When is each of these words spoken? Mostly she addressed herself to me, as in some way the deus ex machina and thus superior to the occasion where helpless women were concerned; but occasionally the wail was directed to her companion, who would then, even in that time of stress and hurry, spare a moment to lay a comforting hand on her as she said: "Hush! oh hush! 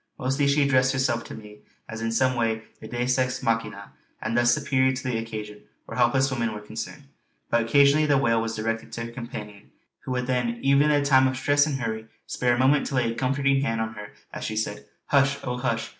Mostly 0.17 0.47
she 0.47 0.63
addressed 0.63 0.93
herself 0.93 1.23
to 1.25 1.35
me, 1.35 1.59
as 1.87 2.01
in 2.01 2.11
some 2.11 2.35
way 2.35 2.63
the 2.79 2.87
deus 2.87 3.19
ex 3.19 3.43
machina 3.43 3.91
and 4.19 4.35
thus 4.35 4.51
superior 4.51 4.91
to 4.93 5.03
the 5.03 5.19
occasion 5.19 5.61
where 5.85 5.95
helpless 5.99 6.31
women 6.31 6.53
were 6.55 6.59
concerned; 6.59 7.03
but 7.51 7.61
occasionally 7.61 8.07
the 8.07 8.17
wail 8.17 8.41
was 8.41 8.55
directed 8.55 8.91
to 8.93 9.05
her 9.05 9.11
companion, 9.11 9.69
who 9.99 10.11
would 10.13 10.25
then, 10.25 10.57
even 10.63 10.89
in 10.89 10.89
that 10.89 11.05
time 11.05 11.27
of 11.27 11.37
stress 11.37 11.67
and 11.67 11.79
hurry, 11.79 12.07
spare 12.25 12.55
a 12.55 12.57
moment 12.57 12.87
to 12.87 12.95
lay 12.95 13.11
a 13.11 13.15
comforting 13.15 13.61
hand 13.61 13.79
on 13.79 13.93
her 13.93 14.11
as 14.33 14.43
she 14.43 14.55
said: 14.55 14.85
"Hush! 15.05 15.37
oh 15.43 15.57
hush! 15.59 15.89